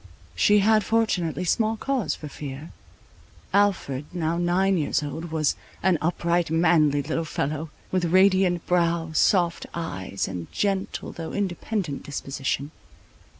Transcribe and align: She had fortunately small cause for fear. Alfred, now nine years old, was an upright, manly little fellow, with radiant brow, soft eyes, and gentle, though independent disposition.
She 0.33 0.61
had 0.65 0.83
fortunately 0.83 1.43
small 1.45 1.77
cause 1.77 2.15
for 2.15 2.27
fear. 2.27 2.71
Alfred, 3.53 4.05
now 4.11 4.35
nine 4.39 4.75
years 4.77 5.03
old, 5.03 5.25
was 5.25 5.55
an 5.83 5.99
upright, 6.01 6.49
manly 6.49 7.03
little 7.03 7.23
fellow, 7.23 7.69
with 7.91 8.05
radiant 8.05 8.65
brow, 8.65 9.11
soft 9.13 9.67
eyes, 9.75 10.27
and 10.27 10.51
gentle, 10.51 11.11
though 11.11 11.33
independent 11.33 12.01
disposition. 12.01 12.71